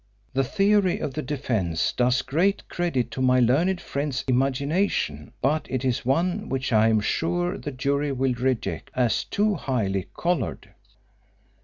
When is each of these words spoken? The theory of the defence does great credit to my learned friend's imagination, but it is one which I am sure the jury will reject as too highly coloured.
The 0.33 0.43
theory 0.43 0.97
of 0.97 1.13
the 1.13 1.21
defence 1.21 1.91
does 1.91 2.23
great 2.23 2.67
credit 2.67 3.11
to 3.11 3.21
my 3.21 3.39
learned 3.39 3.79
friend's 3.79 4.23
imagination, 4.27 5.31
but 5.43 5.67
it 5.69 5.85
is 5.85 6.03
one 6.03 6.49
which 6.49 6.73
I 6.73 6.87
am 6.87 7.01
sure 7.01 7.55
the 7.55 7.71
jury 7.71 8.11
will 8.11 8.33
reject 8.33 8.89
as 8.95 9.23
too 9.23 9.53
highly 9.53 10.07
coloured. 10.17 10.73